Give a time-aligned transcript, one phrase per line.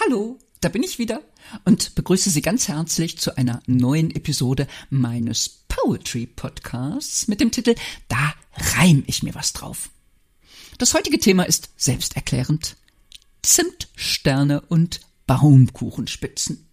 [0.00, 1.22] Hallo, da bin ich wieder
[1.64, 7.74] und begrüße Sie ganz herzlich zu einer neuen Episode meines Poetry Podcasts mit dem Titel
[8.08, 8.34] Da
[8.76, 9.90] reim ich mir was drauf.
[10.78, 12.76] Das heutige Thema ist selbsterklärend.
[13.42, 16.68] Zimtsterne und Baumkuchenspitzen.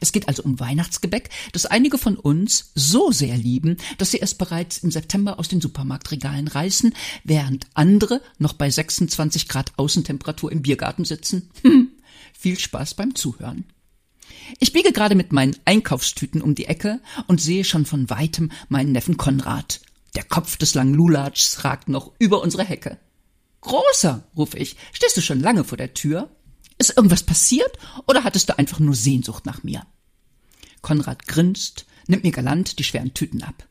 [0.00, 4.34] Es geht also um Weihnachtsgebäck, das einige von uns so sehr lieben, dass sie es
[4.34, 10.62] bereits im September aus den Supermarktregalen reißen, während andere noch bei 26 Grad Außentemperatur im
[10.62, 11.50] Biergarten sitzen.
[11.62, 11.88] Hm,
[12.38, 13.64] viel Spaß beim Zuhören.
[14.58, 18.92] Ich biege gerade mit meinen Einkaufstüten um die Ecke und sehe schon von weitem meinen
[18.92, 19.80] Neffen Konrad.
[20.14, 22.98] Der Kopf des langen Lulatschs ragt noch über unsere Hecke.
[23.60, 26.30] Großer, rufe ich, stehst du schon lange vor der Tür?
[26.80, 27.70] Ist irgendwas passiert
[28.08, 29.86] oder hattest du einfach nur Sehnsucht nach mir?
[30.80, 33.68] Konrad grinst, nimmt mir galant die schweren Tüten ab.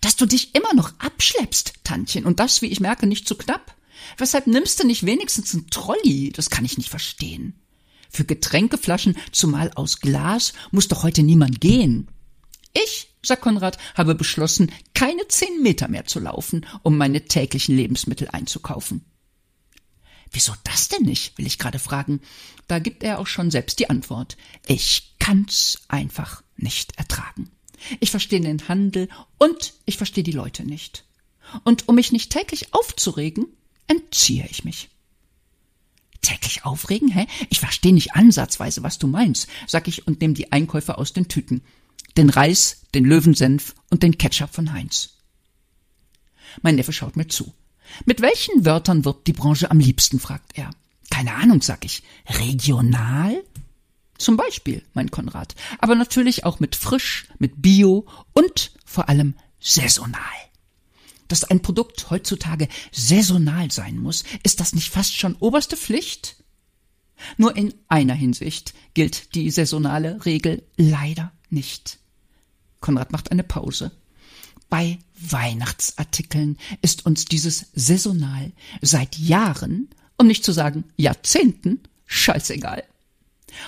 [0.00, 3.74] Dass du dich immer noch abschleppst, Tantchen, und das, wie ich merke, nicht zu knapp.
[4.16, 6.30] Weshalb nimmst du nicht wenigstens ein Trolley?
[6.32, 7.60] Das kann ich nicht verstehen.
[8.08, 12.06] Für Getränkeflaschen, zumal aus Glas, muss doch heute niemand gehen.
[12.74, 18.28] Ich, sagt Konrad, habe beschlossen, keine zehn Meter mehr zu laufen, um meine täglichen Lebensmittel
[18.28, 19.04] einzukaufen.
[20.32, 22.20] Wieso das denn nicht, will ich gerade fragen.
[22.66, 24.36] Da gibt er auch schon selbst die Antwort.
[24.66, 27.50] Ich kann's einfach nicht ertragen.
[28.00, 31.04] Ich verstehe den Handel und ich verstehe die Leute nicht.
[31.64, 33.46] Und um mich nicht täglich aufzuregen,
[33.88, 34.88] entziehe ich mich.
[36.22, 37.26] Täglich aufregen, hä?
[37.50, 41.28] Ich verstehe nicht ansatzweise, was du meinst, sag ich und nehme die Einkäufe aus den
[41.28, 41.62] Tüten.
[42.16, 45.16] Den Reis, den Löwensenf und den Ketchup von Heinz.
[46.62, 47.52] Mein Neffe schaut mir zu.
[48.04, 50.70] Mit welchen Wörtern wird die Branche am liebsten, fragt er.
[51.10, 52.02] Keine Ahnung, sag ich.
[52.26, 53.42] Regional?
[54.18, 55.54] Zum Beispiel, mein Konrad.
[55.78, 60.20] Aber natürlich auch mit frisch, mit Bio und vor allem saisonal.
[61.28, 66.36] Dass ein Produkt heutzutage saisonal sein muss, ist das nicht fast schon oberste Pflicht?
[67.36, 71.98] Nur in einer Hinsicht gilt die saisonale Regel leider nicht.
[72.80, 73.92] Konrad macht eine Pause.
[74.72, 82.82] Bei Weihnachtsartikeln ist uns dieses saisonal seit Jahren, um nicht zu sagen Jahrzehnten, scheißegal.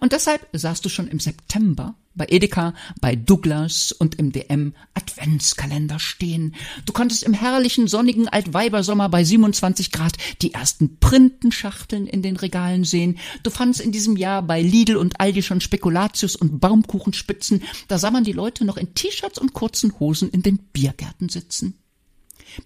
[0.00, 5.98] Und deshalb sahst du schon im September bei Edeka, bei Douglas und im DM Adventskalender
[5.98, 6.54] stehen.
[6.84, 12.84] Du konntest im herrlichen sonnigen Altweibersommer bei 27 Grad die ersten Printenschachteln in den Regalen
[12.84, 13.18] sehen.
[13.42, 17.62] Du fandst in diesem Jahr bei Lidl und Aldi schon Spekulatius und Baumkuchenspitzen.
[17.88, 21.78] Da sah man die Leute noch in T-Shirts und kurzen Hosen in den Biergärten sitzen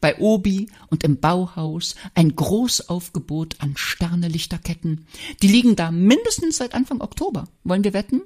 [0.00, 5.06] bei Obi und im Bauhaus ein Großaufgebot an Sternelichterketten.
[5.42, 7.48] Die liegen da mindestens seit Anfang Oktober.
[7.64, 8.22] Wollen wir wetten?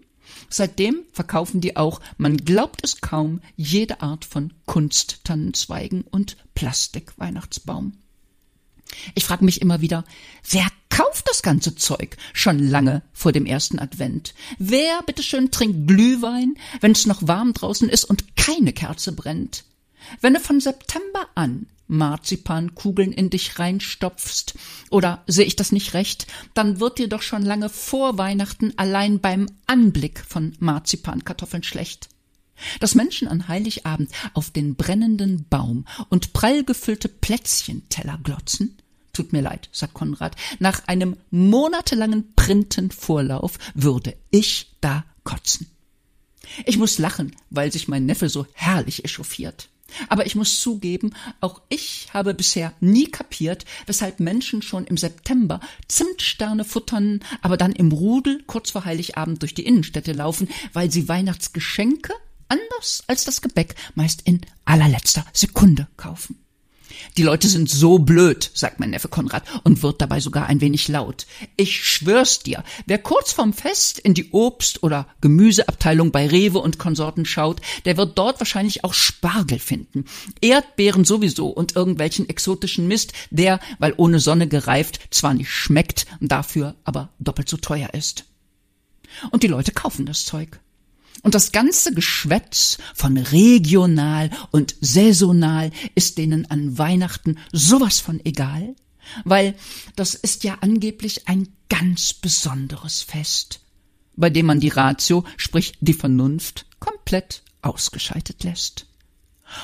[0.48, 7.98] Seitdem verkaufen die auch, man glaubt es kaum, jede Art von Kunsttannenzweigen und Plastikweihnachtsbaum.
[9.14, 10.04] Ich frage mich immer wieder,
[10.50, 14.34] wer kauft das ganze Zeug schon lange vor dem ersten Advent?
[14.58, 19.64] Wer, bitteschön, trinkt Glühwein, wenn es noch warm draußen ist und keine Kerze brennt?
[20.20, 24.54] Wenn du von September an Marzipankugeln in dich reinstopfst,
[24.90, 29.20] oder sehe ich das nicht recht, dann wird dir doch schon lange vor Weihnachten allein
[29.20, 32.08] beim Anblick von Marzipankartoffeln schlecht.
[32.80, 38.78] Dass Menschen an Heiligabend auf den brennenden Baum und prall gefüllte Plätzchenteller glotzen,
[39.12, 45.68] tut mir leid, sagt Konrad, nach einem monatelangen Printenvorlauf würde ich da kotzen.
[46.66, 49.68] Ich muss lachen, weil sich mein Neffe so herrlich echauffiert.
[50.08, 55.60] Aber ich muss zugeben, auch ich habe bisher nie kapiert, weshalb Menschen schon im September
[55.88, 61.08] Zimtsterne futtern, aber dann im Rudel kurz vor Heiligabend durch die Innenstädte laufen, weil sie
[61.08, 62.12] Weihnachtsgeschenke,
[62.48, 66.43] anders als das Gebäck, meist in allerletzter Sekunde kaufen.
[67.16, 70.88] Die Leute sind so blöd, sagt mein Neffe Konrad und wird dabei sogar ein wenig
[70.88, 71.26] laut.
[71.56, 76.80] Ich schwör's dir, wer kurz vorm Fest in die Obst- oder Gemüseabteilung bei Rewe und
[76.80, 80.06] Konsorten schaut, der wird dort wahrscheinlich auch Spargel finden.
[80.40, 86.74] Erdbeeren sowieso und irgendwelchen exotischen Mist, der, weil ohne Sonne gereift, zwar nicht schmeckt, dafür
[86.82, 88.24] aber doppelt so teuer ist.
[89.30, 90.58] Und die Leute kaufen das Zeug.
[91.22, 98.74] Und das ganze Geschwätz von regional und saisonal ist denen an Weihnachten sowas von egal,
[99.24, 99.54] weil
[99.96, 103.60] das ist ja angeblich ein ganz besonderes Fest,
[104.16, 108.86] bei dem man die Ratio, sprich die Vernunft, komplett ausgeschaltet lässt.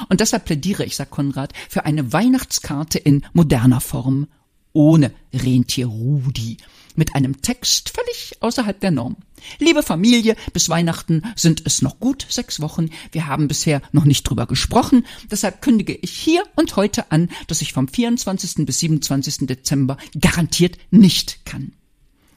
[0.08, 4.28] Und deshalb plädiere ich, sagt Konrad, für eine Weihnachtskarte in moderner Form
[4.72, 6.58] ohne Rentier Rudi
[6.96, 9.16] mit einem Text völlig außerhalb der Norm.
[9.58, 12.90] Liebe Familie, bis Weihnachten sind es noch gut sechs Wochen.
[13.12, 15.06] Wir haben bisher noch nicht drüber gesprochen.
[15.30, 18.66] Deshalb kündige ich hier und heute an, dass ich vom 24.
[18.66, 19.46] bis 27.
[19.46, 21.72] Dezember garantiert nicht kann.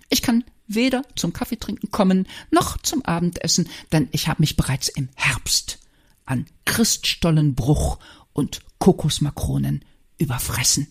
[0.10, 5.10] Ich kann weder zum Kaffeetrinken kommen noch zum Abendessen, denn ich habe mich bereits im
[5.16, 5.80] Herbst
[6.26, 8.00] an Christstollenbruch
[8.32, 9.84] und Kokosmakronen
[10.18, 10.88] überfressen.